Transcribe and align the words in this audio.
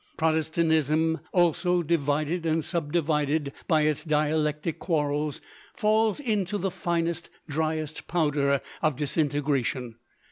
Protestantism 0.17 1.19
also, 1.31 1.83
divided 1.83 2.43
and 2.43 2.63
subdivided 2.65 3.53
by 3.67 3.81
its 3.81 4.03
dialectic 4.03 4.79
quarrels, 4.79 5.41
falls 5.75 6.19
into 6.19 6.57
the 6.57 6.71
finest, 6.71 7.29
driest 7.47 8.07
powder 8.07 8.61
of 8.81 8.95
disintegration. 8.95 9.97